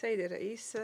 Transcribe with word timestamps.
سيدي 0.00 0.26
الرئيس 0.26 0.78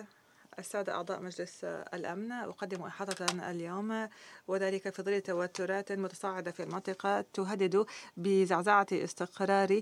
السادة 0.59 0.95
أعضاء 0.95 1.23
مجلس 1.23 1.65
الأمن 1.65 2.33
أقدم 2.33 2.83
إحاطة 2.83 3.51
اليوم. 3.51 4.09
وذلك 4.49 4.95
في 4.95 5.03
ظل 5.03 5.21
توترات 5.21 5.93
متصاعدة 5.93 6.51
في 6.51 6.63
المنطقة 6.63 7.21
تهدد 7.21 7.87
بزعزعة 8.17 8.87
استقرار 8.93 9.81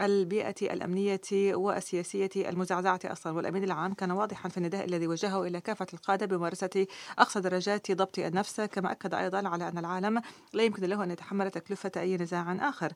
البيئة 0.00 0.74
الأمنية 0.74 1.20
والسياسية 1.32 2.30
المزعزعة 2.36 3.00
أصلا. 3.04 3.32
والأمين 3.32 3.64
العام 3.64 3.94
كان 3.94 4.10
واضحا 4.10 4.48
في 4.48 4.58
النداء 4.58 4.84
الذي 4.84 5.06
وجهه 5.06 5.42
إلى 5.42 5.60
كافة 5.60 5.86
القادة 5.94 6.26
بممارسة 6.26 6.86
أقصى 7.18 7.40
درجات 7.40 7.92
ضبط 7.92 8.18
النفس. 8.18 8.60
كما 8.60 8.92
أكد 8.92 9.14
أيضا 9.14 9.48
على 9.48 9.68
أن 9.68 9.78
العالم 9.78 10.22
لا 10.52 10.62
يمكن 10.62 10.84
له 10.84 11.04
أن 11.04 11.10
يتحمل 11.10 11.50
تكلفة 11.50 11.92
أي 11.96 12.16
نزاع 12.16 12.68
آخر. 12.68 12.92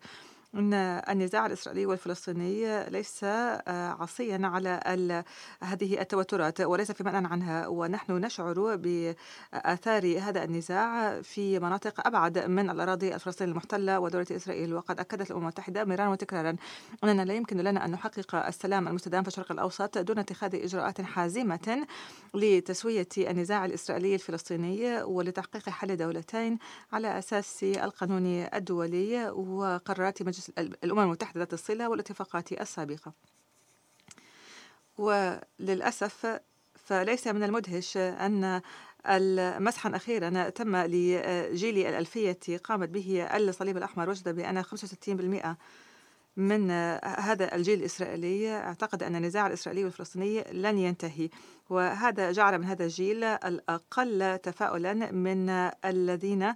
أن 0.55 0.75
النزاع 0.75 1.46
الإسرائيلي 1.46 1.87
والفلسطيني 1.87 2.85
ليس 2.91 3.25
آه، 3.25 3.96
عصيا 4.00 4.41
على 4.45 5.25
هذه 5.62 6.00
التوترات 6.00 6.61
وليس 6.61 6.93
في 6.93 7.05
منع 7.05 7.29
عنها. 7.29 7.67
ونحن 7.67 8.13
نشعر 8.13 8.77
بآثار 8.77 10.18
هذا 10.18 10.44
النزاع 10.44 11.21
في 11.22 11.58
مناطق 11.58 12.07
أبعد 12.07 12.39
من 12.39 12.71
الأراضي 12.71 13.14
الفلسطينية 13.14 13.53
المحتلة 13.53 14.00
ودولة 14.00 14.27
إسرائيل. 14.30 14.75
وقد 14.75 15.00
أكدت 15.00 15.30
الأمم 15.30 15.43
المتحدة 15.43 15.85
مرارا 15.85 16.08
وتكرارا 16.08 16.57
أننا 17.05 17.22
لا 17.22 17.35
يمكن 17.35 17.57
لنا 17.57 17.85
أن 17.85 17.91
نحقق 17.91 18.35
السلام 18.35 18.89
المستدام 18.89 19.22
في 19.22 19.29
الشرق 19.29 19.53
الأوسط 19.53 19.99
دون 19.99 20.19
اتخاذ 20.19 20.55
إجراءات 20.55 21.00
حازمة 21.00 21.86
لتسوية 22.35 23.08
النزاع 23.19 23.64
الإسرائيلي 23.64 24.14
الفلسطيني 24.14 25.03
ولتحقيق 25.03 25.69
حل 25.69 25.96
دولتين 25.96 26.58
على 26.93 27.19
أساس 27.19 27.64
القانون 27.64 28.27
الدولي 28.55 29.30
وقرارات 29.30 30.22
مجلس 30.22 30.42
الأمم 30.59 31.01
المتحدة 31.01 31.39
ذات 31.39 31.53
الصلة 31.53 31.89
والاتفاقات 31.89 32.53
السابقة. 32.53 33.12
وللأسف 34.98 36.41
فليس 36.75 37.27
من 37.27 37.42
المدهش 37.42 37.97
أن 37.97 38.62
مسحا 39.62 39.97
أخيرا 39.97 40.48
تم 40.48 40.77
لجيل 40.77 41.78
الألفية 41.78 42.58
قامت 42.64 42.89
به 42.89 43.36
الصليب 43.36 43.77
الأحمر 43.77 44.08
وجد 44.08 44.28
بأن 44.28 44.62
65% 44.62 45.56
من 46.36 46.70
هذا 47.05 47.55
الجيل 47.55 47.78
الإسرائيلي 47.78 48.53
اعتقد 48.53 49.03
أن 49.03 49.16
النزاع 49.16 49.47
الإسرائيلي 49.47 49.84
والفلسطيني 49.84 50.44
لن 50.53 50.78
ينتهي. 50.78 51.28
وهذا 51.70 52.33
جعل 52.33 52.59
من 52.59 52.64
هذا 52.64 52.84
الجيل 52.84 53.25
الأقل 53.25 54.38
تفاؤلا 54.38 54.94
من 55.12 55.50
الذين 55.84 56.55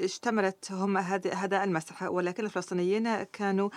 اشتملتهم 0.00 0.96
هذا 0.98 1.64
المسح 1.64 2.02
ولكن 2.02 2.44
الفلسطينيين 2.44 3.22
كانوا 3.22 3.70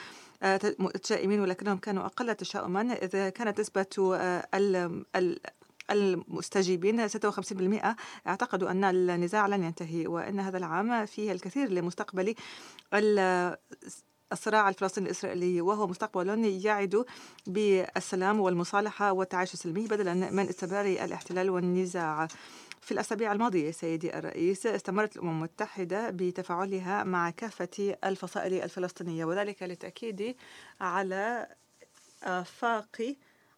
آه، 0.43 0.75
متشائمين 0.79 1.39
ولكنهم 1.39 1.77
كانوا 1.77 2.05
أقل 2.05 2.35
تشاؤما. 2.35 2.93
إذا 2.93 3.29
كانت 3.29 3.59
نسبة 3.59 4.15
آه، 4.15 4.47
المستجيبين 5.91 7.07
56% 7.07 7.95
اعتقدوا 8.27 8.71
أن 8.71 8.83
النزاع 8.83 9.47
لن 9.47 9.63
ينتهي 9.63 10.07
وأن 10.07 10.39
هذا 10.39 10.57
العام 10.57 11.05
فيه 11.05 11.31
الكثير 11.31 11.69
لمستقبل 11.69 12.35
الصراع 14.31 14.69
الفلسطيني 14.69 15.05
الإسرائيلي 15.05 15.61
وهو 15.61 15.87
مستقبل 15.87 16.45
يعد 16.65 17.05
بالسلام 17.47 18.39
والمصالحة 18.39 19.11
والتعايش 19.11 19.53
السلمي 19.53 19.87
بدلا 19.87 20.13
من 20.13 20.49
استمرار 20.49 20.85
الاحتلال 20.85 21.49
والنزاع. 21.49 22.27
في 22.85 22.91
الأسابيع 22.91 23.31
الماضية 23.31 23.71
سيدي 23.71 24.17
الرئيس 24.17 24.65
استمرت 24.65 25.15
الأمم 25.15 25.29
المتحدة 25.29 26.09
بتفاعلها 26.09 27.03
مع 27.03 27.29
كافة 27.29 27.95
الفصائل 28.03 28.53
الفلسطينية 28.53 29.25
وذلك 29.25 29.63
للتأكيد 29.63 30.35
على 30.81 31.47
آفاق 32.23 33.15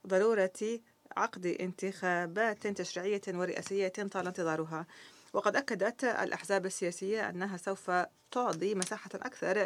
ضرورة 0.07 0.79
عقد 1.17 1.45
انتخابات 1.45 2.67
تشريعية 2.67 3.21
ورئاسية 3.27 3.87
طال 3.87 4.27
انتظارها. 4.27 4.85
وقد 5.33 5.55
أكدت 5.55 6.03
الأحزاب 6.03 6.65
السياسية 6.65 7.29
أنها 7.29 7.57
سوف 7.57 7.91
تعطي 8.31 8.75
مساحة 8.75 9.09
أكثر 9.13 9.57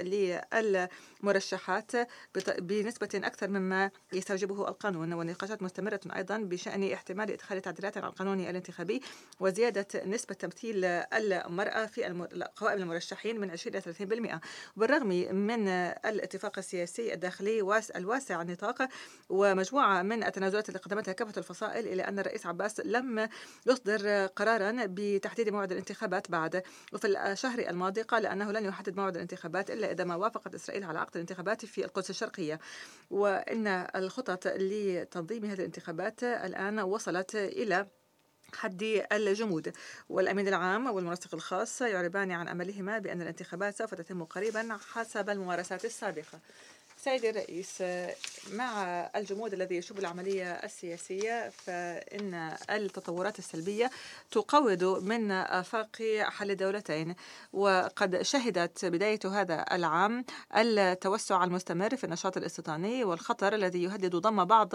للمرشحات 1.23 1.91
بنسبة 2.59 3.09
أكثر 3.15 3.47
مما 3.47 3.91
يستوجبه 4.13 4.67
القانون 4.67 5.13
والنقاشات 5.13 5.63
مستمرة 5.63 5.99
أيضا 6.15 6.37
بشأن 6.37 6.91
احتمال 6.93 7.31
إدخال 7.31 7.61
تعديلات 7.61 7.97
على 7.97 8.07
القانون 8.07 8.39
الانتخابي 8.39 9.01
وزيادة 9.39 9.87
نسبة 10.05 10.35
تمثيل 10.35 10.85
المرأة 10.85 11.85
في 11.85 12.27
قوائم 12.55 12.81
المرشحين 12.81 13.39
من 13.39 13.51
20 13.51 13.75
إلى 13.75 13.93
30% 14.31 14.39
بالرغم 14.75 15.07
من 15.35 15.67
الاتفاق 15.67 16.57
السياسي 16.57 17.13
الداخلي 17.13 17.81
الواسع 17.95 18.41
النطاق 18.41 18.87
ومجموعة 19.29 20.01
من 20.01 20.23
التنازلات 20.23 20.69
التي 20.69 20.79
قدمتها 20.79 21.11
كافة 21.11 21.33
الفصائل 21.37 21.87
إلى 21.87 22.01
أن 22.01 22.19
الرئيس 22.19 22.45
عباس 22.45 22.79
لم 22.79 23.29
يصدر 23.65 24.25
قرارا 24.25 24.85
بتحديد 24.85 25.49
موعد 25.49 25.71
الانتخابات 25.71 26.31
بعد 26.31 26.63
وفي 26.93 27.07
الشهر 27.07 27.59
الماضي 27.59 28.01
قال 28.01 28.25
أنه 28.25 28.50
لن 28.51 28.65
يحدد 28.65 28.95
موعد 28.97 29.15
الانتخابات 29.15 29.71
إلا 29.71 29.91
إذا 29.91 30.03
ما 30.03 30.15
وافقت 30.15 30.55
إسرائيل 30.55 30.83
على 30.83 30.99
عقد 30.99 31.15
الانتخابات 31.15 31.65
في 31.65 31.85
القدس 31.85 32.09
الشرقية. 32.09 32.59
وإن 33.09 33.67
الخطط 33.67 34.47
لتنظيم 34.47 35.45
هذه 35.45 35.59
الانتخابات 35.59 36.23
الآن 36.23 36.79
وصلت 36.79 37.35
إلى 37.35 37.87
حد 38.53 39.05
الجمود. 39.11 39.73
والأمين 40.09 40.47
العام 40.47 40.87
والمنسق 40.87 41.35
الخاص 41.35 41.81
يعربان 41.81 42.31
عن 42.31 42.47
أملهما 42.47 42.99
بأن 42.99 43.21
الانتخابات 43.21 43.75
سوف 43.75 43.95
تتم 43.95 44.23
قريبا 44.23 44.77
حسب 44.93 45.29
الممارسات 45.29 45.85
السابقة. 45.85 46.39
سيدي 47.03 47.29
الرئيس 47.29 47.83
مع 48.51 48.83
الجمود 49.15 49.53
الذي 49.53 49.75
يشوب 49.75 49.99
العملية 49.99 50.51
السياسية 50.51 51.49
فإن 51.49 52.57
التطورات 52.69 53.39
السلبية 53.39 53.91
تقوض 54.31 54.83
من 54.83 55.31
آفاق 55.31 55.97
حل 56.19 56.51
الدولتين 56.51 57.15
وقد 57.53 58.21
شهدت 58.21 58.85
بداية 58.85 59.19
هذا 59.25 59.65
العام 59.71 60.25
التوسع 60.55 61.43
المستمر 61.43 61.95
في 61.95 62.03
النشاط 62.03 62.37
الاستيطاني 62.37 63.03
والخطر 63.03 63.55
الذي 63.55 63.83
يهدد 63.83 64.15
ضم 64.15 64.45
بعض 64.45 64.73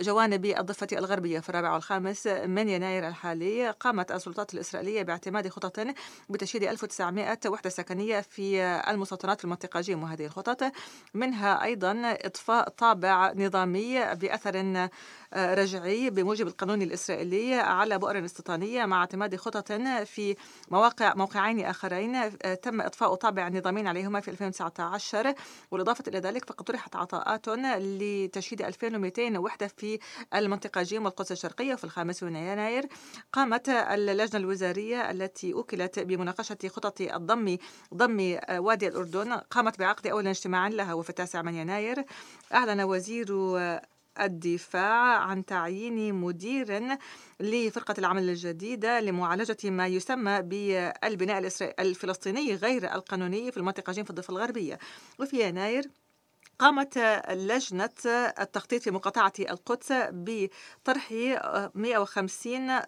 جوانب 0.00 0.44
الضفة 0.44 0.86
الغربية 0.92 1.40
في 1.40 1.48
الرابع 1.48 1.72
والخامس 1.72 2.26
من 2.26 2.68
يناير 2.68 3.08
الحالي 3.08 3.70
قامت 3.70 4.12
السلطات 4.12 4.54
الإسرائيلية 4.54 5.02
باعتماد 5.02 5.48
خطط 5.48 5.86
بتشييد 6.28 6.64
1900 6.64 7.38
وحدة 7.46 7.70
سكنية 7.70 8.20
في 8.20 8.62
المستوطنات 8.88 9.38
في 9.38 9.44
المنطقة 9.44 9.80
جيم 9.80 10.02
وهذه 10.02 10.26
الخطط 10.26 10.72
منها 11.14 11.64
أيضا 11.64 12.16
إضفاء 12.24 12.68
طابع 12.68 13.32
نظامي 13.32 14.14
بأثر 14.14 14.88
رجعي 15.36 16.10
بموجب 16.10 16.46
القانون 16.46 16.82
الإسرائيلي 16.82 17.54
على 17.54 17.98
بؤر 17.98 18.24
استيطانية 18.24 18.84
مع 18.84 19.00
اعتماد 19.00 19.36
خطط 19.36 19.72
في 20.04 20.36
مواقع 20.70 21.14
موقعين 21.14 21.60
آخرين 21.60 22.38
تم 22.62 22.80
إضفاء 22.80 23.14
طابع 23.14 23.48
نظامي 23.48 23.88
عليهما 23.88 24.20
في 24.20 24.30
2019 24.30 25.34
والإضافة 25.70 26.04
إلى 26.08 26.18
ذلك 26.18 26.44
فقد 26.44 26.64
طرحت 26.64 26.96
عطاءات 26.96 27.48
لتشييد 27.48 28.62
2200 28.62 29.38
وحدة 29.38 29.66
في 29.76 29.98
المنطقة 30.34 30.82
جيم 30.82 31.04
والقدس 31.04 31.32
الشرقية 31.32 31.74
في 31.74 31.84
الخامس 31.84 32.22
من 32.22 32.36
يناير. 32.36 32.86
قامت 33.32 33.68
اللجنة 33.68 34.40
الوزارية 34.40 35.10
التي 35.10 35.52
أكلت 35.56 35.98
بمناقشة 35.98 36.58
خطط 36.68 37.00
الضم 37.00 37.56
ضم 37.94 38.38
وادي 38.50 38.88
الأردن 38.88 39.32
قامت 39.32 39.78
بعقد 39.78 40.06
أول 40.06 40.26
اجتماع 40.26 40.68
لها 40.68 40.94
وفي 40.94 41.10
التاسع 41.10 41.42
من 41.42 41.54
يناير. 41.54 42.04
أعلن 42.54 42.80
وزير 42.80 43.26
الدفاع 44.20 45.18
عن 45.18 45.44
تعيين 45.44 46.14
مدير 46.14 46.98
لفرقة 47.40 47.94
العمل 47.98 48.28
الجديدة 48.28 49.00
لمعالجة 49.00 49.56
ما 49.64 49.86
يسمى 49.86 50.42
بالبناء 50.42 51.50
الفلسطيني 51.80 52.54
غير 52.54 52.94
القانوني 52.94 53.50
في 53.52 53.56
المنطقة 53.56 53.92
جيم 53.92 54.04
في 54.04 54.10
الضفة 54.10 54.30
الغربية. 54.30 54.78
وفي 55.18 55.48
يناير 55.48 55.90
قامت 56.58 56.98
لجنة 57.30 57.90
التخطيط 58.40 58.82
في 58.82 58.90
مقاطعة 58.90 59.32
القدس 59.40 59.92
بطرح 60.10 61.12
150 61.74 62.80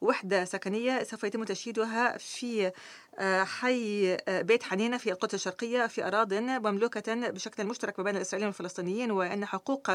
وحدة 0.00 0.44
سكنية 0.44 1.02
سوف 1.02 1.24
يتم 1.24 1.44
تشييدها 1.44 2.18
في 2.18 2.72
حي 3.20 4.16
بيت 4.28 4.62
حنينة 4.62 4.96
في 4.96 5.12
القدس 5.12 5.34
الشرقية 5.34 5.86
في 5.86 6.06
أراضٍ 6.06 6.34
مملوكة 6.34 7.14
بشكل 7.14 7.64
مشترك 7.64 7.98
ما 7.98 8.04
بين 8.04 8.16
الإسرائيليين 8.16 8.48
والفلسطينيين 8.48 9.10
وأن 9.10 9.44
حقوق 9.44 9.90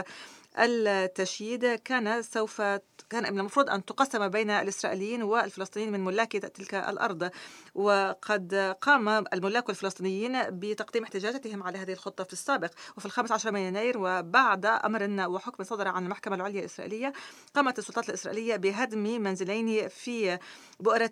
التشييد 0.57 1.65
كان 1.75 2.21
سوف 2.21 2.61
كان 3.09 3.25
المفروض 3.25 3.69
أن 3.69 3.85
تقسم 3.85 4.27
بين 4.27 4.49
الإسرائيليين 4.49 5.23
والفلسطينيين 5.23 5.91
من 5.91 6.03
ملاك 6.03 6.31
تلك 6.31 6.73
الأرض. 6.75 7.29
وقد 7.75 8.75
قام 8.81 9.09
الملاك 9.09 9.69
الفلسطينيين 9.69 10.41
بتقديم 10.49 11.03
احتجاجاتهم 11.03 11.63
على 11.63 11.77
هذه 11.77 11.91
الخطة 11.93 12.23
في 12.23 12.33
السابق. 12.33 12.69
وفي 12.97 13.05
الخامس 13.05 13.31
عشر 13.31 13.51
من 13.51 13.59
يناير 13.59 13.97
وبعد 13.97 14.65
أمر 14.65 15.29
وحكم 15.29 15.63
صدر 15.63 15.87
عن 15.87 16.03
المحكمة 16.03 16.35
العليا 16.35 16.59
الإسرائيلية 16.59 17.13
قامت 17.55 17.79
السلطات 17.79 18.09
الإسرائيلية 18.09 18.55
بهدم 18.55 19.23
منزلين 19.23 19.87
في 19.87 20.39
بؤرة 20.79 21.11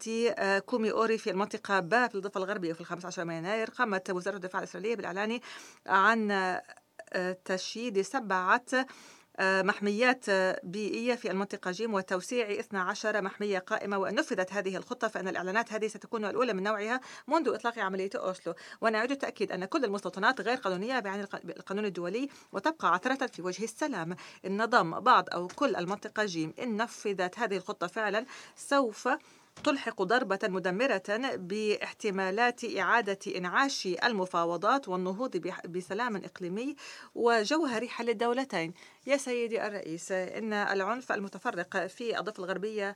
كومي 0.65 0.91
أوري 0.91 1.17
في 1.17 1.29
المنطقة 1.29 1.79
في 2.07 2.15
الضفة 2.15 2.37
الغربية 2.37 2.73
في 2.73 2.81
الخامس 2.81 3.05
عشر 3.05 3.25
من 3.25 3.33
يناير 3.35 3.69
قامت 3.69 4.09
وزارة 4.09 4.35
الدفاع 4.35 4.59
الإسرائيلية 4.59 4.95
بالإعلان 4.95 5.39
عن 5.87 6.59
تشييد 7.45 8.01
سبعة 8.01 8.65
محميات 9.39 10.25
بيئية 10.63 11.15
في 11.15 11.31
المنطقة 11.31 11.71
جيم 11.71 11.93
وتوسيع 11.93 12.59
12 12.59 13.21
محمية 13.21 13.59
قائمة 13.59 13.97
وإن 13.97 14.15
نفذت 14.15 14.53
هذه 14.53 14.77
الخطة 14.77 15.07
فإن 15.07 15.27
الإعلانات 15.27 15.73
هذه 15.73 15.87
ستكون 15.87 16.25
الأولى 16.25 16.53
من 16.53 16.63
نوعها 16.63 17.01
منذ 17.27 17.49
إطلاق 17.49 17.79
عملية 17.79 18.09
أوسلو. 18.15 18.53
ونعيد 18.81 19.11
التأكيد 19.11 19.51
أن 19.51 19.65
كل 19.65 19.85
المستوطنات 19.85 20.41
غير 20.41 20.57
قانونية 20.57 20.99
بعين 20.99 21.25
القانون 21.33 21.85
الدولي 21.85 22.29
وتبقى 22.51 22.93
عثرة 22.93 23.27
في 23.27 23.41
وجه 23.41 23.63
السلام. 23.63 24.15
إن 24.45 24.63
نظم 24.63 24.99
بعض 24.99 25.29
أو 25.33 25.47
كل 25.47 25.75
المنطقة 25.75 26.25
جيم 26.25 26.53
إن 26.59 26.77
نفذت 26.77 27.39
هذه 27.39 27.57
الخطة 27.57 27.87
فعلا 27.87 28.25
سوف 28.55 29.09
تلحق 29.63 30.01
ضربة 30.01 30.39
مدمرة 30.43 31.03
باحتمالات 31.35 32.77
إعادة 32.77 33.19
إنعاش 33.37 33.87
المفاوضات 34.03 34.87
والنهوض 34.87 35.37
بسلام 35.65 36.15
إقليمي 36.15 36.75
وجوهري 37.15 37.89
حل 37.89 38.09
الدولتين. 38.09 38.73
يا 39.07 39.17
سيدي 39.17 39.67
الرئيس 39.67 40.11
إن 40.11 40.53
العنف 40.53 41.11
المتفرق 41.11 41.87
في 41.87 42.19
الضفة 42.19 42.43
الغربية 42.43 42.95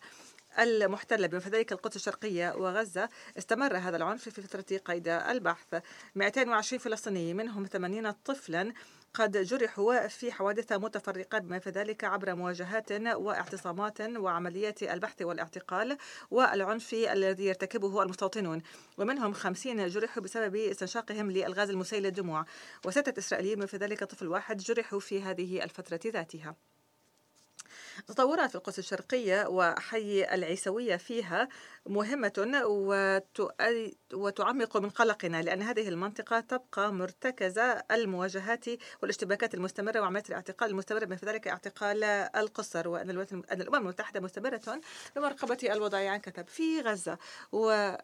المحتلة 0.60 1.28
بما 1.28 1.40
في 1.40 1.50
ذلك 1.50 1.72
القدس 1.72 1.96
الشرقية 1.96 2.54
وغزة 2.56 3.10
استمر 3.38 3.78
هذا 3.78 3.98
العنف 3.98 4.30
في 4.30 4.42
فترة 4.42 4.78
قيد 4.78 5.08
البحث. 5.08 5.82
220 6.16 6.80
فلسطيني 6.80 7.34
منهم 7.34 7.66
80 7.66 8.12
طفلا 8.12 8.74
قد 9.16 9.38
جرحوا 9.38 10.08
في 10.08 10.32
حوادث 10.32 10.74
متفرقة 10.74 11.40
بما 11.40 11.60
في 11.60 11.70
ذلك 11.70 12.04
عبر 12.04 12.36
مواجهات 12.36 12.92
واعتصامات 12.92 14.02
وعمليات 14.02 14.84
البحث 14.84 15.22
والاعتقال 15.22 15.98
والعنف 16.32 16.94
الذي 16.94 17.46
يرتكبه 17.46 18.04
المستوطنون. 18.04 18.62
ومنهم 18.98 19.34
خمسين 19.34 19.88
جرحوا 19.88 20.24
بسبب 20.24 20.56
استنشاقهم 20.56 21.32
للغاز 21.32 21.70
المسيل 21.70 22.04
للدموع. 22.04 22.46
وستة 22.86 23.20
إسرائيليين 23.20 23.56
بما 23.56 23.66
في 23.66 23.78
ذلك 23.78 24.04
طفل 24.04 24.28
واحد 24.28 24.58
جرحوا 24.58 25.00
في 25.00 25.22
هذه 25.22 25.64
الفترة 25.64 26.00
ذاتها. 26.06 26.56
تطورات 28.08 28.50
في 28.50 28.56
القدس 28.56 28.80
الشرقية 28.80 29.48
وحي 29.48 30.24
العيسوية 30.24 30.96
فيها 30.96 31.48
مهمة 31.86 32.34
وتعمق 34.14 34.78
من 34.78 34.90
قلقنا 34.90 35.42
لأن 35.42 35.62
هذه 35.62 35.90
المنطقة 35.90 36.40
تبقى 36.40 36.94
مرتكز 36.94 37.60
المواجهات 37.92 38.66
والاشتباكات 39.02 39.54
المستمرة 39.54 40.00
وعمليات 40.00 40.30
الاعتقال 40.30 40.70
المستمرة 40.70 41.06
من 41.06 41.18
ذلك 41.26 41.48
اعتقال 41.48 42.04
القصر 42.36 42.88
وأن 42.88 43.10
الأمم 43.52 43.76
المتحدة 43.76 44.20
مستمرة 44.20 44.82
بمراقبة 45.16 45.58
الوضع 45.64 46.18
كتب 46.18 46.48
في 46.48 46.82
غزة. 46.82 47.18
و 47.52 47.96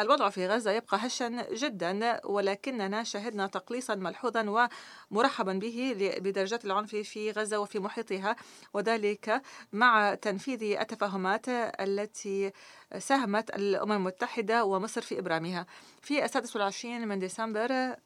الوضع 0.00 0.28
في 0.28 0.46
غزة 0.46 0.70
يبقى 0.70 0.98
هشا 1.06 1.54
جدا 1.54 2.20
ولكننا 2.26 3.04
شهدنا 3.04 3.46
تقليصا 3.46 3.94
ملحوظا 3.94 4.68
ومرحبا 5.10 5.52
به 5.52 5.94
بدرجات 6.18 6.64
العنف 6.64 6.96
في 6.96 7.30
غزة 7.30 7.58
وفي 7.58 7.78
محيطها 7.78 8.36
وذلك 8.74 9.42
مع 9.72 10.14
تنفيذ 10.14 10.62
التفاهمات 10.62 11.48
التي 11.48 12.52
ساهمت 12.98 13.50
الأمم 13.50 13.92
المتحدة 13.92 14.64
ومصر 14.64 15.00
في 15.00 15.18
إبرامها. 15.18 15.66
في 16.02 16.24
السادس 16.24 16.56
والعشرين 16.56 17.08
من 17.08 17.18
ديسمبر 17.18 17.96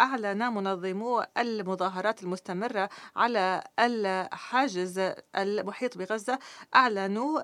أعلن 0.00 0.52
منظمو 0.54 1.24
المظاهرات 1.38 2.22
المستمرة 2.22 2.88
على 3.16 3.64
الحاجز 3.78 5.12
المحيط 5.36 5.98
بغزة 5.98 6.38
أعلنوا 6.76 7.40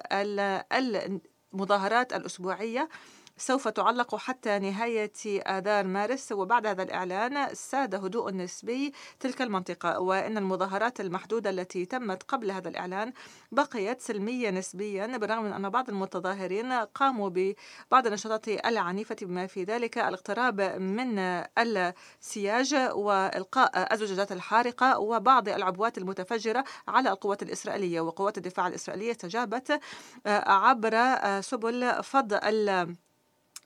المظاهرات 1.55 2.13
الأسبوعية 2.13 2.89
سوف 3.39 3.69
تعلق 3.69 4.17
حتى 4.17 4.59
نهاية 4.59 5.13
آذار 5.27 5.87
مارس 5.87 6.33
وبعد 6.33 6.67
هذا 6.67 6.83
الإعلان 6.83 7.55
ساد 7.55 7.95
هدوء 7.95 8.31
نسبي 8.31 8.93
تلك 9.21 9.43
المنطقة 9.43 10.01
وإن 10.01 10.39
المظاهرات 10.39 11.01
المحدودة 11.01 11.51
التي 11.51 11.85
تمت 11.85 12.23
قبل 12.23 12.51
هذا 12.51 12.69
الإعلان 12.69 13.13
بقيت 13.53 14.01
سلمية 14.01 14.51
نسبيا 14.51 15.17
بالرغم 15.17 15.45
من 15.45 15.53
أن 15.53 15.69
بعض 15.69 15.89
المتظاهرين 15.89 16.73
قاموا 16.73 17.29
ببعض 17.29 18.07
النشاطات 18.07 18.49
العنيفة 18.49 19.17
بما 19.23 19.47
في 19.47 19.65
ذلك 19.65 19.99
الاقتراب 19.99 20.61
من 20.81 21.19
السياج 21.59 22.75
وإلقاء 22.93 23.95
الزجاجات 23.95 24.33
الحارقة 24.33 24.99
وبعض 24.99 25.49
العبوات 25.49 25.99
المتفجرة 25.99 26.65
على 26.89 27.11
القوات 27.11 27.43
الإسرائيلية 27.43 28.01
وقوات 28.01 28.39
الدفاع 28.39 28.67
الإسرائيلية 28.67 29.11
استجابت 29.11 29.81
عبر 30.27 31.21
سبل 31.41 32.03
فض 32.03 32.33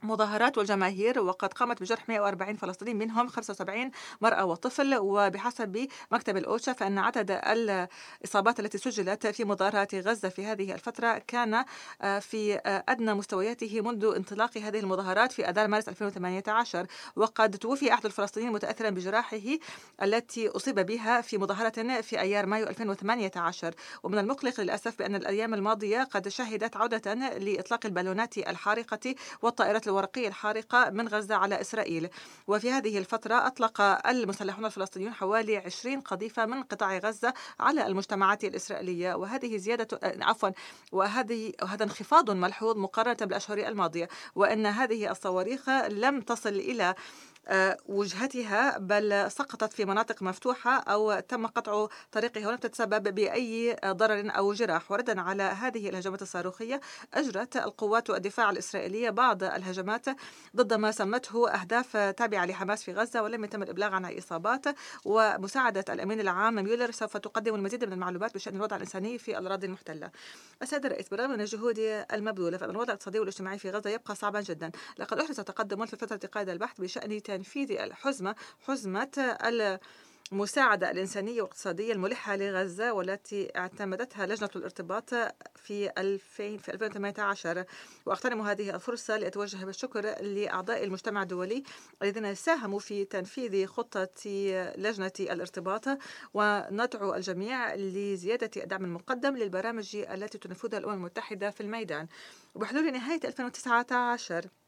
مظاهرات 0.03 0.59
والجماهير 0.59 1.21
وقد 1.21 1.53
قامت 1.53 1.81
بجرح 1.81 2.09
140 2.09 2.57
فلسطيني 2.57 2.95
منهم 2.95 3.29
75 3.29 3.91
مرأة 4.21 4.45
وطفل. 4.45 5.01
وبحسب 5.01 5.87
مكتب 6.13 6.37
الأوشا 6.37 6.73
فإن 6.73 6.99
عدد 6.99 7.31
الإصابات 7.31 8.61
التي 8.61 8.79
سجلت 8.79 9.27
في 9.27 9.45
مظاهرات 9.45 9.95
غزة 9.95 10.29
في 10.29 10.47
هذه 10.47 10.75
الفترة 10.75 11.23
كان 11.27 11.65
آه، 12.03 12.19
في 12.19 12.55
آه، 12.55 12.85
أدنى 12.89 13.15
مستوياته 13.15 13.81
منذ 13.81 14.13
انطلاق 14.17 14.59
هذه 14.59 14.81
المظاهرات 14.81 15.33
في 15.33 15.49
أذار 15.49 15.69
مارس 15.69 15.89
2018 15.89 16.87
وقد 17.17 17.57
توفي 17.57 17.93
أحد 17.95 18.07
الفلسطينيين 18.07 18.53
متأثرا 18.53 18.91
بجراحه 18.91 19.39
التي 20.03 20.49
أصيب 20.49 20.81
بها 20.81 21.21
في 21.21 21.39
مظاهرة 21.39 22.01
في 22.01 22.21
أيار 22.21 22.47
مايو 22.47 22.67
2018 22.67 23.75
ومن 24.03 24.19
المقلق 24.19 24.61
للأسف 24.61 24.99
بأن 24.99 25.15
الأيام 25.15 25.55
الماضية 25.55 26.03
قد 26.03 26.29
شهدت 26.29 26.77
عودة 26.77 27.15
لإطلاق 27.15 27.87
البالونات 27.87 28.39
الحارقة 28.39 29.15
والطائرات 29.43 29.87
الورقية 29.91 30.29
الحارقة 30.29 30.91
من 30.91 31.09
غزة 31.09 31.35
على 31.35 31.61
إسرائيل. 31.61 32.09
وفي 32.47 32.71
هذه 32.71 32.99
الفترة 32.99 33.47
أطلق 33.47 33.81
المسلحون 34.09 34.65
الفلسطينيون 34.65 35.15
حوالي 35.15 35.57
20 35.57 36.01
قذيفة 36.01 36.47
من 36.47 36.63
قطاع 36.63 36.99
غزة 36.99 37.35
على 37.61 37.87
المجتمعات 37.87 38.45
الإسرائيلية. 38.45 39.15
وهذه 39.15 39.57
زيادة 39.57 40.01
عفوا 40.03 40.51
وهذه 40.93 41.53
هذا 41.69 41.85
انخفاض 41.85 42.31
ملحوظ 42.31 42.77
مقارنة 42.77 43.17
بالأشهر 43.21 43.59
الماضية. 43.59 44.09
وأن 44.35 44.67
هذه 44.67 45.11
الصواريخ 45.11 45.69
لم 45.89 46.21
تصل 46.21 46.49
إلى 46.49 46.81
آه، 46.91 46.95
وجهتها 47.87 48.79
بل 48.79 49.31
سقطت 49.31 49.73
في 49.73 49.85
مناطق 49.85 50.23
مفتوحة 50.23 50.79
أو 50.79 51.21
تم 51.21 51.47
قطع 51.47 51.87
طريقها 52.13 52.49
ولم 52.49 52.57
تتسبب 52.57 53.15
بأي 53.15 53.77
ضرر 53.87 54.31
أو 54.37 54.53
جراح. 54.53 54.91
وردا 54.93 55.21
على 55.21 55.43
هذه 55.43 55.89
الهجمات 55.89 56.23
الصاروخية 56.23 56.81
أجرت 57.15 57.57
القوات 57.57 58.11
الدفاع 58.11 58.51
الإسرائيلية 58.51 59.11
بعض 59.11 59.43
الهجمات 59.43 60.07
ضد 60.57 60.73
ما 60.75 60.91
سمته 60.91 61.51
أهداف 61.51 61.97
تابعة 61.97 62.47
لحماس 62.47 62.83
في 62.83 62.93
غزة 62.93 63.23
ولم 63.23 63.45
يتم 63.45 63.63
الإبلاغ 63.63 63.95
عن 63.95 64.19
إصابات. 64.19 64.65
ومساعدة 65.05 65.85
الأمين 65.89 66.21
العام 66.21 66.55
ميولر 66.55 66.91
سوف 66.91 67.17
تقدم 67.17 67.55
المزيد 67.55 67.85
من 67.85 67.93
المعلومات 67.93 68.35
بشأن 68.35 68.57
الوضع 68.57 68.77
الإنساني 68.77 69.19
في 69.19 69.39
الأراضي 69.39 69.67
المحتلة. 69.67 70.11
السيد 70.63 70.87
الرئيس 70.87 71.09
بالرغم 71.09 71.31
من 71.31 71.41
الجهود 71.41 71.79
المبذولة 72.13 72.57
فإن 72.59 72.71
الوضع 72.71 72.85
الاقتصادي 72.85 73.19
والاجتماعي 73.19 73.59
في 73.59 73.71
غزة 73.71 73.91
يبقى 73.91 74.15
صعبا 74.15 74.41
جدا. 74.41 74.71
لقد 74.99 75.19
أحدث 75.19 75.41
تقدم 75.41 75.87
في 75.87 75.97
فترة 75.97 76.29
قيد 76.29 76.49
البحث 76.49 76.81
بشأن 76.81 77.21
تنفيذ 77.31 77.73
الحزمة 77.73 78.35
حزمة 78.67 79.37
المساعدة 80.33 80.91
الإنسانية 80.91 81.43
والاقتصادية 81.43 81.93
الملحة 81.93 82.37
لغزة 82.37 82.93
والتي 82.93 83.51
اعتمدتها 83.57 84.27
لجنة 84.27 84.51
الارتباط 84.57 85.15
في 85.57 85.91
2000 85.99 86.57
في 86.57 86.73
2018 86.73 87.65
وأغتنم 88.07 88.41
هذه 88.41 88.75
الفرصة 88.75 89.17
لأتوجه 89.17 89.65
بالشكر 89.65 90.23
لأعضاء 90.23 90.85
المجتمع 90.85 91.23
الدولي 91.23 91.63
الذين 92.03 92.35
ساهموا 92.35 92.79
في 92.79 93.05
تنفيذ 93.05 93.67
خطة 93.67 94.09
لجنة 94.77 95.13
الارتباط. 95.21 95.85
وندعو 96.35 97.15
الجميع 97.15 97.75
لزيادة 97.75 98.51
الدعم 98.63 98.85
المقدم 98.85 99.37
للبرامج 99.37 99.97
التي 99.97 100.39
تنفذها 100.39 100.79
الأمم 100.79 100.95
المتحدة 100.95 101.51
في 101.51 101.61
الميدان. 101.61 102.07
وبحلول 102.55 102.93
نهاية 102.93 103.21
2019 103.25 104.60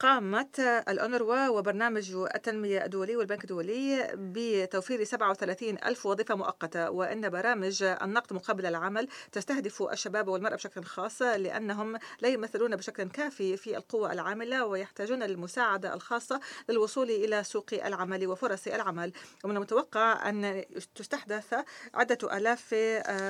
قامت 0.00 0.60
الأونروا 0.60 1.48
وبرنامج 1.48 2.12
التنمية 2.34 2.84
الدولي 2.84 3.16
والبنك 3.16 3.44
الدولي 3.44 4.10
بتوفير 4.14 5.04
37 5.04 5.68
ألف 5.86 6.06
وظيفة 6.06 6.34
مؤقتة 6.34 6.90
وأن 6.90 7.28
برامج 7.28 7.82
النقد 7.82 8.32
مقابل 8.32 8.66
العمل 8.66 9.08
تستهدف 9.32 9.82
الشباب 9.82 10.28
والمرأة 10.28 10.54
بشكل 10.54 10.84
خاص 10.84 11.22
لأنهم 11.22 11.98
لا 12.20 12.28
يمثلون 12.28 12.76
بشكل 12.76 13.08
كافي 13.08 13.56
في 13.56 13.76
القوة 13.76 14.12
العاملة 14.12 14.66
ويحتاجون 14.66 15.22
المساعدة 15.22 15.94
الخاصة 15.94 16.40
للوصول 16.68 17.10
إلى 17.10 17.44
سوق 17.44 17.70
العمل 17.72 18.26
وفرص 18.26 18.66
العمل. 18.66 19.12
ومن 19.44 19.56
المتوقع 19.56 20.28
أن 20.28 20.64
تستحدث 20.94 21.54
عدة 21.94 22.36
آلاف 22.36 22.74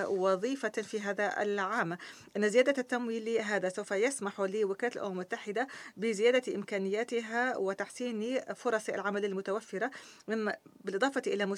وظيفة 0.08 0.68
في 0.68 1.00
هذا 1.00 1.42
العام. 1.42 1.98
أن 2.36 2.48
زيادة 2.48 2.74
التمويل 2.78 3.38
هذا 3.38 3.68
سوف 3.68 3.90
يسمح 3.90 4.40
لوكالة 4.40 4.92
الأمم 4.96 5.12
المتحدة 5.12 5.66
بزيادة 5.96 6.59
إمكانياتها 6.60 7.56
وتحسين 7.56 8.40
فرص 8.54 8.88
العمل 8.88 9.24
المتوفرة 9.24 9.90
مما 10.28 10.56
بالإضافة 10.84 11.22
إلى 11.26 11.56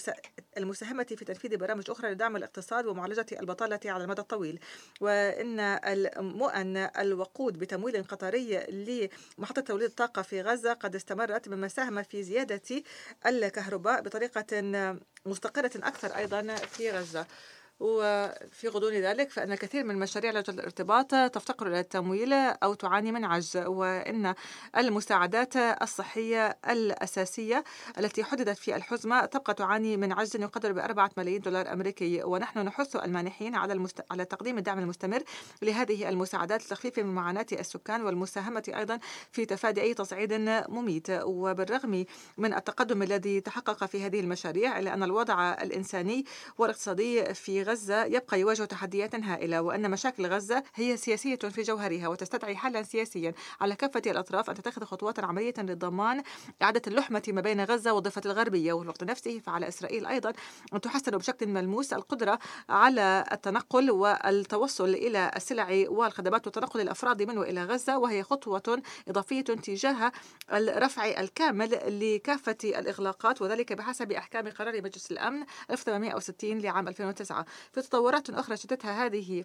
المساهمة 0.59 1.05
في 1.05 1.25
تنفيذ 1.25 1.57
برامج 1.57 1.91
أخرى 1.91 2.11
لدعم 2.11 2.37
الاقتصاد 2.37 2.87
ومعالجة 2.87 3.27
البطالة 3.41 3.81
على 3.85 4.05
المدى 4.05 4.21
الطويل. 4.21 4.61
وإن 5.01 5.61
المؤن 5.61 6.77
الوقود 6.77 7.59
بتمويل 7.59 8.05
قطري 8.05 8.59
لمحطة 9.39 9.63
توليد 9.63 9.89
الطاقة 9.89 10.23
في 10.23 10.43
غزة 10.43 10.73
قد 10.73 10.95
استمرت 10.95 11.49
مما 11.49 11.69
ساهم 11.69 12.03
في 12.03 12.23
زيادة 12.23 12.83
الكهرباء 13.27 14.03
بطريقة 14.03 14.63
مستقرة 15.27 15.71
أكثر 15.77 16.17
أيضا 16.17 16.55
في 16.55 16.91
غزة. 16.91 17.27
وفي 17.83 18.69
غضون 18.69 18.93
ذلك 18.93 19.31
فإن 19.31 19.53
الكثير 19.53 19.85
من 19.85 19.99
مشاريع 19.99 20.31
لجنة 20.31 20.59
الارتباط 20.59 21.11
تفتقر 21.11 21.67
إلى 21.67 21.81
التمويل 21.81 22.33
أو 22.33 22.75
تعاني 22.75 23.13
من 23.13 23.25
عجز 23.25 23.57
وإن 23.57 24.35
المساعدات 24.77 25.57
الصحية 25.57 26.59
الأساسية 26.69 27.65
التي 27.99 28.25
حددت 28.25 28.59
في 28.59 28.77
الحزمة 28.77 29.25
تبقى 29.25 29.55
تعاني 29.55 29.97
من 29.97 30.13
عجز 30.13 30.37
يقدر 30.37 30.73
بأربعة 30.73 31.11
ملايين 31.17 31.41
دولار 31.41 31.73
أمريكي. 31.73 32.23
ونحن 32.25 32.59
نحث 32.59 32.97
المانحين 32.97 33.55
على 33.55 33.73
المست... 33.73 34.01
على 34.11 34.25
تقديم 34.25 34.59
الدعم 34.59 34.79
المستمر 34.79 35.23
لهذه 35.63 36.09
المساعدات 36.09 36.65
لتخفيف 36.65 36.99
من 36.99 37.15
معاناة 37.15 37.47
السكان 37.53 38.03
والمساهمة 38.03 38.73
أيضا 38.77 38.99
في 39.33 39.45
تفادي 39.45 39.81
أي 39.83 39.95
تصعيد 39.95 40.33
مميت. 40.69 41.07
وبالرغم 41.11 42.05
من 42.39 42.55
التقدم 42.55 43.03
الذي 43.03 43.41
تحقق 43.41 43.85
في 43.85 44.07
هذه 44.07 44.21
المشاريع 44.21 44.79
إلا 44.79 44.95
أن 44.95 45.03
الوضع 45.03 45.53
الإنساني 45.53 46.25
والاقتصادي 46.59 47.35
في 47.35 47.63
غزة 47.63 47.72
يبقى 47.91 48.41
يواجه 48.41 48.65
تحديات 48.65 49.15
هائلة 49.15 49.63
وأن 49.63 49.91
مشاكل 49.91 50.27
غزة 50.27 50.63
هي 50.75 50.97
سياسية 50.97 51.37
في 51.37 51.63
جوهرها 51.63 52.09
وتستدعي 52.09 52.57
حلا 52.57 52.83
سياسيا 52.83 53.35
على 53.61 53.77
كافة 53.77 54.03
الأطراف 54.07 54.51
أن 54.51 54.55
تتخذ 54.55 54.85
خطوات 54.85 55.21
عملية 55.25 55.55
لضمان 55.59 56.23
إعادة 56.63 56.83
اللحمة 56.87 57.23
ما 57.29 57.41
بين 57.41 57.61
غزة 57.65 57.93
والضفة 57.93 58.23
الغربية. 58.27 58.73
وفي 58.73 58.83
الوقت 58.85 59.05
نفسه 59.05 59.39
فعلى 59.39 59.69
إسرائيل 59.69 60.07
أيضا 60.07 60.33
أن 60.75 60.81
تحسن 60.81 61.11
بشكل 61.19 61.47
ملموس 61.47 61.93
القدرة 61.93 62.39
على 62.69 63.25
التنقل 63.33 63.91
والتوصل 63.91 64.89
إلى 64.89 65.31
السلع 65.37 65.85
والخدمات 65.89 66.47
وتنقل 66.47 66.81
الأفراد 66.81 67.23
من 67.23 67.39
وإلى 67.39 67.65
غزة 67.65 67.99
وهي 67.99 68.23
خطوة 68.23 68.83
إضافية 69.09 69.41
تجاه 69.41 70.13
الرفع 70.53 71.07
الكامل 71.21 71.79
لكافة 72.01 72.57
الإغلاقات 72.65 73.43
وذلك 73.43 73.73
بحسب 73.73 74.13
أحكام 74.13 74.49
قرار 74.49 74.83
مجلس 74.83 75.11
الأمن 75.13 75.45
1860 75.71 76.59
لعام 76.59 76.89
2009 76.89 77.45
في 77.73 77.83
تطورات 77.83 78.31
أخرى 78.31 78.57
شدتها 78.57 79.07
هذه 79.07 79.45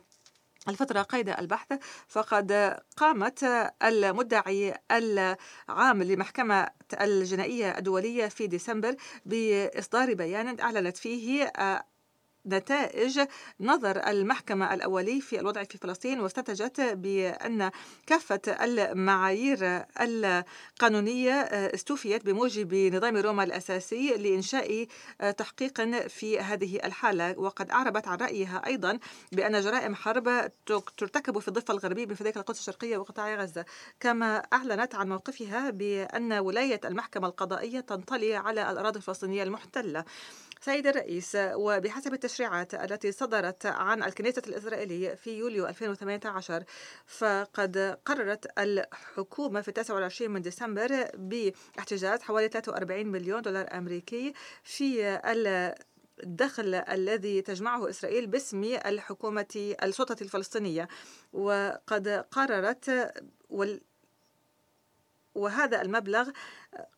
الفترة 0.68 1.02
قيد 1.02 1.30
البحث 1.30 1.74
فقد 2.08 2.78
قامت 2.98 3.44
المدعي 3.84 4.74
العام 4.92 6.04
لمحكمة 6.04 6.68
الجنائية 7.02 7.78
الدولية 7.78 8.28
في 8.28 8.48
ديسمبر 8.48 8.96
بإصدار 9.26 10.14
بيان 10.14 10.60
أعلنت 10.60 10.98
فيه 10.98 11.52
نتائج 12.48 13.20
نظر 13.60 14.08
المحكمة 14.08 14.74
الأولي 14.74 15.22
في 15.22 15.40
الوضع 15.40 15.64
في 15.64 15.78
فلسطين 15.78 16.20
واستنتجت 16.20 16.82
بأن 16.82 17.72
كافة 18.08 18.42
المعايير 18.48 19.86
القانونية 20.02 21.34
استوفيت 21.74 22.26
بموجب 22.26 22.74
نظام 22.74 23.18
روما 23.18 23.44
الأساسي 23.44 24.18
لإنشاء 24.18 24.88
تحقيق 25.38 25.82
في 26.08 26.40
هذه 26.40 26.76
الحالة. 26.76 27.40
وقد 27.40 27.72
أعربت 27.72 28.08
عن 28.08 28.18
رأيها 28.18 28.62
أيضا 28.66 29.00
بأن 29.32 29.62
جرائم 29.62 29.96
حرب 29.96 30.52
ترتكب 30.98 31.40
في 31.40 31.48
الضفة 31.48 31.74
الغربية 31.74 32.06
بفداك 32.06 32.38
القدس 32.38 32.60
الشرقية 32.60 32.98
وقطاع 32.98 33.36
غزة. 33.36 33.66
كما 34.00 34.38
أعلنت 34.38 34.96
عن 34.96 35.10
موقفها 35.10 35.70
بأن 35.70 36.34
ولاية 36.34 36.82
المحكمة 36.86 37.28
القضائية 37.28 37.80
تنطلي 37.80 38.36
على 38.36 38.72
الأراضي 38.72 38.98
الفلسطينية 38.98 39.44
المحتلة. 39.44 40.06
سيد 40.62 40.88
الرئيس 40.88 41.38
وبحسب 41.40 42.14
التشريعات 42.14 42.74
التي 42.74 43.12
صدرت 43.12 43.66
عن 43.66 44.04
الكنيسة 44.04 44.42
الإسرائيلية 44.48 45.14
في 45.14 45.38
يوليو 45.38 45.68
2018 45.68 46.64
فقد 47.06 47.98
قررت 48.06 48.60
الحكومة 48.60 49.62
في 49.62 49.72
29 49.72 50.32
من 50.32 50.42
ديسمبر 50.42 51.10
باحتجاز 51.14 52.22
حوالي 52.22 52.48
43 52.48 53.08
مليون 53.08 53.42
دولار 53.42 53.78
أمريكي 53.78 54.34
في 54.64 55.20
الدخل 56.24 56.76
الذي 56.76 57.42
تجمعه 57.42 57.90
إسرائيل 57.90 58.28
باسم 58.28 58.64
الحكومة 58.64 59.76
السلطة 59.84 60.24
الفلسطينية. 60.24 60.88
وقد 61.34 62.08
قررت 62.32 63.14
وال 63.50 63.82
وهذا 65.36 65.82
المبلغ 65.82 66.30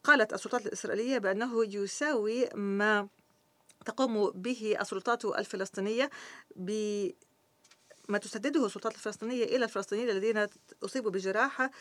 قالت 0.04 0.34
السلطات 0.34 0.66
الإسرائيلية 0.66 1.18
بأنه 1.18 1.76
يساوي 1.76 2.50
ما 2.56 3.08
تقوم 3.90 4.30
به 4.30 4.78
السلطات 4.82 5.26
الفلسطينية 5.26 6.10
ب 6.56 6.72
ما 8.10 8.18
تسدده 8.18 8.66
السلطات 8.66 8.96
الفلسطينية 8.96 9.44
إلى 9.44 9.66
الفلسطينيين 9.66 10.10
الذين 10.10 10.48
أصيبوا 10.84 11.12
بجراحة 11.12 11.72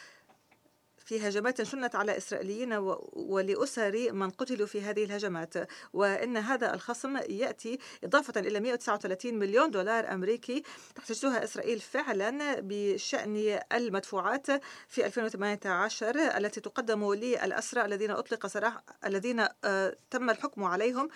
في 1.08 1.28
هجمات 1.28 1.62
شنت 1.62 1.94
على 1.94 2.16
إسرائيليين 2.16 2.72
ولأسر 3.12 4.12
من 4.12 4.30
قتلوا 4.30 4.66
في 4.66 4.82
هذه 4.82 5.04
الهجمات. 5.04 5.54
وإن 5.92 6.36
هذا 6.36 6.74
الخصم 6.74 7.16
يأتي 7.16 7.78
إضافة 8.04 8.40
إلى 8.40 8.60
139 8.60 9.34
مليون 9.34 9.70
دولار 9.70 10.12
أمريكي 10.12 10.62
تحتجزها 10.94 11.44
إسرائيل 11.44 11.80
فعلا 11.80 12.60
بشأن 12.60 13.60
المدفوعات 13.72 14.46
في 14.88 15.06
2018 15.06 16.36
التي 16.36 16.60
تقدم 16.60 17.14
للأسرى 17.14 17.84
الذين 17.84 18.10
أطلق 18.10 18.46
سراح 18.46 18.80
الذين 19.06 19.46
آه، 19.64 19.96
تم 20.10 20.30
الحكم 20.30 20.64
عليهم. 20.64 21.08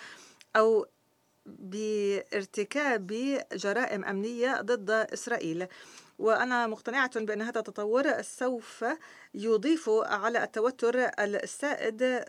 أو 0.57 0.87
بارتكاب 1.47 3.07
جرائم 3.53 4.05
أمنية 4.05 4.61
ضد 4.61 4.91
إسرائيل. 4.91 5.67
وأنا 6.19 6.67
مقتنعة 6.67 7.21
بأن 7.21 7.43
هذا 7.43 7.59
التطور 7.59 8.23
سوف 8.23 8.85
يضيف 9.35 9.91
على 9.91 10.45
التوتر 10.45 11.11
السائد 11.19 12.25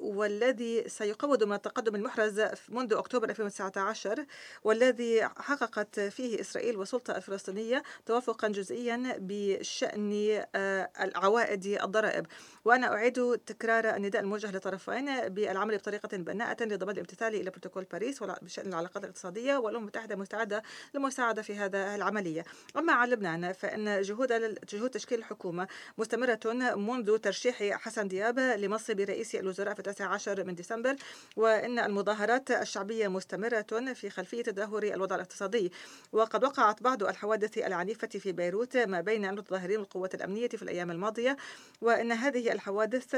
والذي 0.00 0.88
سيقوض 0.88 1.44
من 1.44 1.52
التقدم 1.52 1.94
المحرز 1.94 2.40
منذ 2.68 2.94
أكتوبر 2.94 3.30
2019 3.30 4.24
والذي 4.64 5.24
حققت 5.24 6.00
فيه 6.00 6.40
إسرائيل 6.40 6.76
والسلطة 6.76 7.16
الفلسطينية 7.16 7.82
توافقا 8.06 8.48
جزئيا 8.48 9.16
بشأن 9.18 10.42
آه، 10.54 10.90
العوائد 11.00 11.66
الضرائب. 11.66 12.26
وأنا 12.64 12.94
أعيد 12.94 13.38
تكرار 13.46 13.96
النداء 13.96 14.22
الموجه 14.22 14.50
للطرفين 14.52 15.28
بالعمل 15.28 15.76
بطريقة 15.76 16.16
بناءة 16.16 16.64
لضمان 16.64 16.94
الامتثال 16.94 17.34
إلى 17.34 17.50
بروتوكول 17.50 17.84
باريس 17.84 18.22
بشأن 18.22 18.68
العلاقات 18.68 19.04
الاقتصادية 19.04 19.56
والأمم 19.56 19.82
المتحدة 19.82 20.16
مستعدة 20.16 20.62
للمساعدة 20.94 21.42
في 21.42 21.54
هذا 21.54 21.94
العملية. 21.94 22.44
أما 22.76 22.92
عن 22.92 23.08
لبنان 23.08 23.52
فإن 23.52 24.02
جهود 24.02 24.56
جهود 24.72 24.90
تشكيل 24.90 25.18
الحكومة 25.18 25.68
مستمرة 25.98 26.40
منذ 26.76 27.18
ترشيح 27.18 27.62
حسن 27.62 28.08
دياب 28.08 28.38
لمنصب 28.38 29.00
رئيس 29.00 29.34
الوزراء 29.34 29.74
في 29.74 29.82
19 29.92 30.44
من 30.44 30.54
ديسمبر 30.54 30.96
وإن 31.36 31.78
المظاهرات 31.78 32.50
الشعبية 32.50 33.08
مستمرة 33.08 33.92
في 33.94 34.10
خلفية 34.10 34.42
تدهور 34.42 34.82
الوضع 34.82 35.14
الاقتصادي. 35.16 35.72
وقد 36.12 36.44
وقعت 36.44 36.82
بعض 36.82 37.02
الحوادث 37.02 37.58
العنيفة 37.58 38.08
في 38.08 38.32
بيروت 38.32 38.76
ما 38.76 39.00
بين 39.00 39.24
المتظاهرين 39.24 39.78
والقوات 39.78 40.14
الأمنية 40.14 40.48
في 40.48 40.62
الأيام 40.62 40.90
الماضية 40.90 41.36
وإن 41.80 42.12
هذه 42.12 42.52
الحوادث 42.52 43.16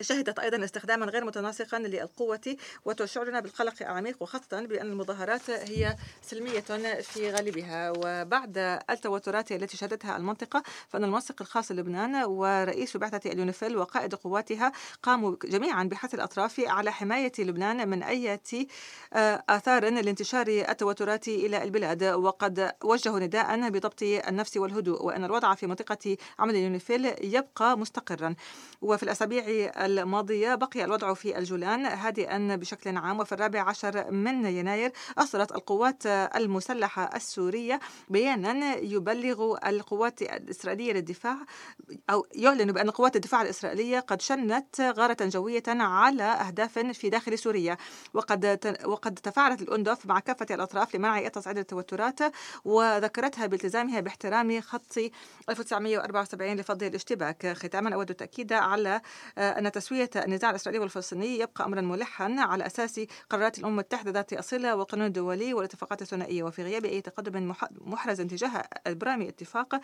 شهدت 0.00 0.38
أيضا 0.38 0.64
استخداما 0.64 1.06
غير 1.06 1.24
متناسقا 1.24 1.78
للقوة 1.78 2.56
وتشعرنا 2.84 3.40
بالقلق 3.40 3.74
العميق 3.80 4.16
وخاصة 4.20 4.66
بأن 4.66 4.86
المظاهرات 4.86 5.50
هي 5.50 5.96
سلمية 6.22 6.60
في 7.00 7.30
غالبها. 7.30 7.92
وبعد 7.96 8.58
التوترات 8.90 9.52
التي 9.52 9.76
شهدتها 9.76 10.16
المنطقة 10.16 10.62
فإن 10.88 11.04
المنسق 11.04 11.34
الخاص 11.40 11.70
للبنان 11.72 12.24
ورئيس 12.24 12.96
بعثة 12.96 13.30
اليونيفيل 13.30 13.76
وقائد 13.76 14.14
قواتها 14.14 14.72
قاموا 15.02 15.36
جميعا 15.44 15.84
بحث 15.84 16.14
الأطراف 16.14 16.60
على 16.60 16.92
حماية 16.92 17.32
لبنان 17.38 17.88
من 17.88 18.02
أي 18.02 18.38
آه، 19.12 19.44
آثار 19.48 19.84
لانتشار 19.88 20.46
التوترات 20.48 21.28
إلى 21.28 21.62
البلاد. 21.62 22.04
وقد 22.04 22.72
وجهوا 22.84 23.20
نداء 23.20 23.70
بضبط 23.70 24.02
النفس 24.02 24.56
والهدوء 24.56 25.04
وأن 25.04 25.24
الوضع 25.24 25.54
في 25.54 25.66
منطقة 25.66 26.16
عمل 26.38 26.54
اليونيفيل 26.54 27.14
يبقى 27.34 27.78
مستقرا. 27.78 28.34
وفي 28.82 29.02
الأسابيع 29.02 29.44
الماضية 29.78 30.54
بقي 30.54 30.84
الوضع 30.84 31.14
في 31.14 31.38
الجولان 31.38 31.86
هادئا 31.86 32.56
بشكل 32.56 32.96
عام 32.96 33.20
وفي 33.20 33.32
الرابع 33.32 33.60
عشر 33.60 34.10
من 34.10 34.46
يناير 34.46 34.92
أصدرت 35.18 35.52
القوات 35.52 36.06
المسلحة 36.06 37.16
السورية 37.16 37.80
بيانا 38.08 38.76
يبلغ 38.76 39.56
القوات 39.66 40.22
الإسرائيلية 40.22 40.92
للدفاع 40.92 41.36
أو 42.10 42.26
يعلن 42.34 42.72
بأن 42.72 42.90
قوات 42.90 43.16
الدفاع 43.16 43.42
الإسرائيلية 43.42 44.00
قد 44.00 44.20
شنت 44.20 44.80
غارة 44.80 45.16
جوية 45.20 45.62
على 45.68 46.22
أهداف 46.22 46.78
في 46.78 47.10
داخل 47.10 47.38
سوريا. 47.38 47.76
وقد 48.14 48.76
وقد 48.84 49.14
تفاعلت 49.14 49.62
الأندف 49.62 50.06
مع 50.06 50.20
كافة 50.20 50.46
الأطراف 50.50 50.94
لمنع 50.94 51.28
تصعيد 51.28 51.58
التوترات 51.58 52.18
وذكرتها 52.64 53.46
بالتزامها 53.46 54.00
باحترام 54.00 54.60
خط 54.60 54.98
1974 55.48 56.56
لفض 56.56 56.82
الاشتباك. 56.82 57.52
ختاما 57.52 57.94
أود 57.94 58.10
التأكيد 58.10 58.52
على 58.52 59.00
أن 59.38 59.67
تسوية 59.68 60.10
النزاع 60.16 60.50
الإسرائيلي 60.50 60.82
والفلسطيني 60.82 61.38
يبقى 61.38 61.64
أمرا 61.64 61.80
ملحا 61.80 62.36
على 62.38 62.66
أساس 62.66 63.00
قرارات 63.30 63.58
الأمم 63.58 63.72
المتحدة 63.72 64.10
ذات 64.10 64.32
أصلة 64.32 64.76
والقانون 64.76 65.06
الدولي 65.06 65.54
والاتفاقات 65.54 66.02
الثنائية. 66.02 66.42
وفي 66.42 66.62
غياب 66.62 66.84
أي 66.84 67.00
تقدم 67.00 67.54
محرز 67.80 68.20
تجاه 68.20 68.62
إبرام 68.86 69.22
اتفاق 69.22 69.80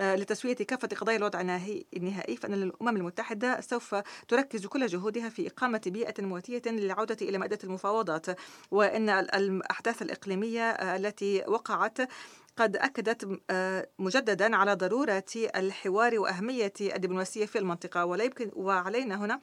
لتسوية 0.00 0.54
كافة 0.56 0.88
قضايا 0.88 1.16
الوضع 1.16 1.40
النهائي 1.40 2.36
فإن 2.36 2.54
الأمم 2.54 2.96
المتحدة 2.96 3.60
سوف 3.60 3.94
تركز 4.28 4.66
كل 4.66 4.86
جهودها 4.86 5.28
في 5.28 5.46
إقامة 5.46 5.80
بيئة 5.86 6.22
مواتية 6.22 6.62
للعودة 6.66 7.16
إلى 7.22 7.38
مائدة 7.38 7.58
المفاوضات. 7.64 8.26
وإن 8.70 9.08
الأحداث 9.08 10.02
الإقليمية 10.02 10.70
التي 10.70 11.44
وقعت 11.46 11.98
قد 12.56 12.76
أكدت 12.76 13.40
مجددا 13.98 14.56
على 14.56 14.74
ضرورة 14.74 15.24
الحوار 15.56 16.18
وأهمية 16.18 16.72
الدبلوماسية 16.80 17.46
في 17.46 17.58
المنطقة 17.58 18.04
ولا 18.04 18.24
يمكن 18.24 18.50
وعلينا 18.54 19.24
هنا 19.24 19.40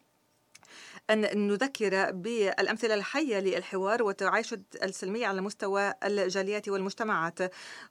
أن 1.10 1.48
نذكر 1.48 2.12
بالأمثلة 2.12 2.94
الحية 2.94 3.40
للحوار 3.40 4.04
والتعايش 4.04 4.56
السلمي 4.84 5.26
على 5.26 5.42
مستوى 5.42 5.94
الجاليات 6.04 6.70
والمجتمعات. 6.70 7.40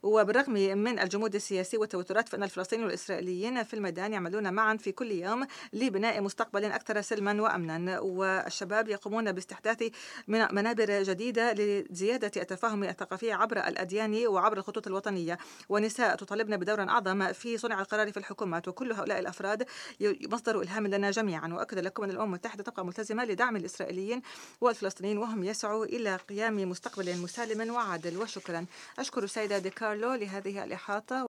وبالرغم 0.03 0.53
من 0.53 0.99
الجمود 0.99 1.35
السياسي 1.35 1.77
والتوترات 1.77 2.29
فإن 2.29 2.43
الفلسطينيين 2.43 2.87
والإسرائيليين 2.87 3.63
في 3.63 3.73
الميدان 3.73 4.13
يعملون 4.13 4.53
معا 4.53 4.77
في 4.77 4.91
كل 4.91 5.11
يوم 5.11 5.47
لبناء 5.73 6.21
مستقبل 6.21 6.65
أكثر 6.65 7.01
سلما 7.01 7.41
وأمنا. 7.41 7.99
والشباب 7.99 8.89
يقومون 8.89 9.31
باستحداث 9.31 9.83
منابر 10.27 11.03
جديدة 11.03 11.53
لزيادة 11.53 12.41
التفاهم 12.41 12.83
الثقافي 12.83 13.31
عبر 13.31 13.57
الأديان 13.67 14.27
وعبر 14.27 14.57
الخطوط 14.57 14.87
الوطنية. 14.87 15.37
ونساء 15.69 16.15
تطالبن 16.15 16.57
بدور 16.57 16.81
أعظم 16.81 17.33
في 17.33 17.57
صنع 17.57 17.81
القرار 17.81 18.11
في 18.11 18.17
الحكومات. 18.17 18.67
وكل 18.67 18.91
هؤلاء 18.91 19.19
الأفراد 19.19 19.63
مصدر 20.01 20.61
إلهام 20.61 20.87
لنا 20.87 21.11
جميعا. 21.11 21.53
وأكد 21.53 21.79
لكم 21.79 22.03
أن 22.03 22.09
الأمم 22.09 22.31
المتحدة 22.31 22.63
تبقى 22.71 22.85
ملتزمة 22.85 23.25
لدعم 23.25 23.55
الإسرائيليين 23.55 24.21
والفلسطينيين 24.61 25.17
وهم 25.17 25.43
يسعوا 25.43 25.85
إلى 25.85 26.15
قيام 26.15 26.69
مستقبل 26.69 27.17
مسالم 27.17 27.73
وعادل. 27.73 28.17
وشكرا. 28.17 28.65
أشكر 28.99 29.23
السيدة 29.23 29.57
دي 29.57 29.69
كارلو 29.69 30.13
لهذه 30.13 30.63
الإحاطة. 30.63 31.19